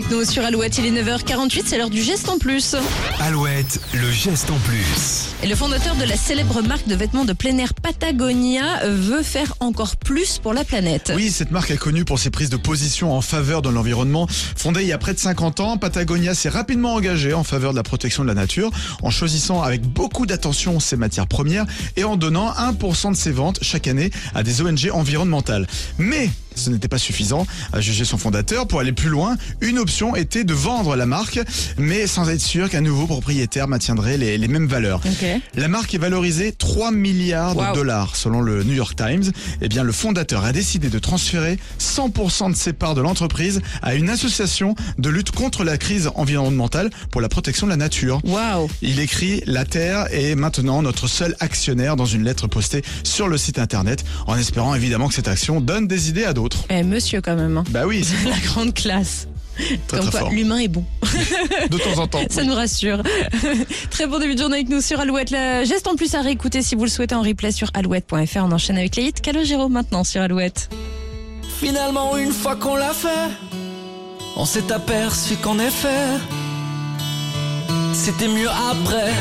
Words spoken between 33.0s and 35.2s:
propriétaire maintiendrait les, les mêmes valeurs.